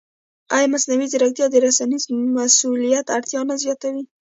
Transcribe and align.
ایا 0.55 0.67
مصنوعي 0.73 1.07
ځیرکتیا 1.11 1.45
د 1.49 1.55
رسنیز 1.65 2.03
مسوولیت 2.35 3.05
اړتیا 3.15 3.41
نه 3.49 3.55
زیاتوي؟ 3.63 4.03